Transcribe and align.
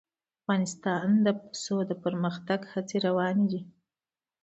افغانستان 0.41 1.09
کې 1.15 1.21
د 1.25 1.27
پسه 1.41 1.77
د 1.89 1.91
پرمختګ 2.03 2.59
هڅې 2.71 2.97
روانې 3.07 3.45
دي. 3.51 3.61